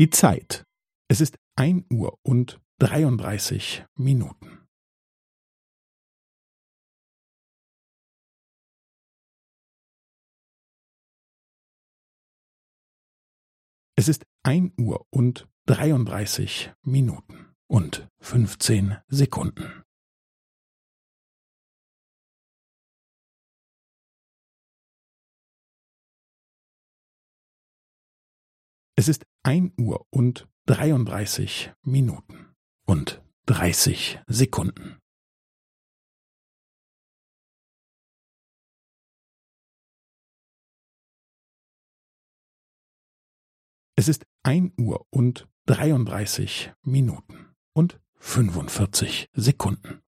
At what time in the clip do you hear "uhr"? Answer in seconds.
1.92-2.18, 14.80-15.06, 29.78-30.06, 44.78-45.06